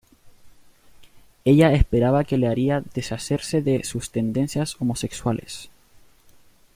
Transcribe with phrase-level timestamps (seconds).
[1.45, 5.69] Ella esperaba que le haría deshacerse de sus tendencias homosexuales.